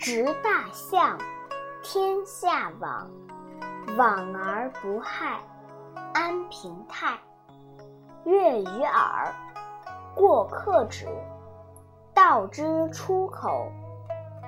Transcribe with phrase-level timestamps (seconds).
[0.00, 1.18] 执大象，
[1.82, 3.10] 天下往，
[3.98, 5.38] 往而不害，
[6.14, 7.18] 安平泰。
[8.24, 9.30] 乐于耳，
[10.14, 11.06] 过客止。
[12.14, 13.70] 道之出口，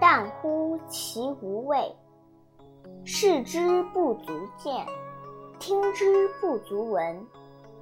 [0.00, 1.96] 但乎其无味；
[3.04, 4.86] 视之不足见，
[5.58, 7.26] 听之不足闻，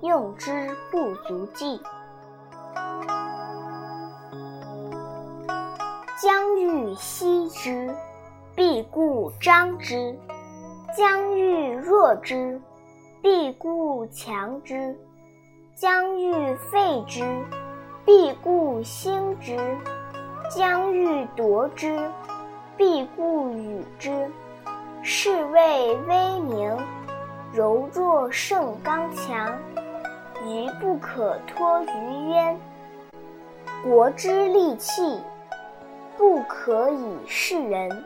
[0.01, 1.79] 用之不足记。
[6.21, 7.93] 将欲歙之，
[8.55, 10.15] 必固张之；
[10.97, 12.61] 将欲弱之，
[13.21, 14.95] 必固强之；
[15.75, 17.25] 将欲废之，
[18.05, 19.57] 必固兴之；
[20.49, 21.99] 将欲夺之，
[22.77, 24.31] 必固与之。
[25.03, 26.77] 是谓威名，
[27.53, 29.53] 柔弱胜刚强，
[30.47, 32.57] 愚不可脱于渊。
[33.83, 35.21] 国之利器。
[36.19, 38.05] 不可以示人。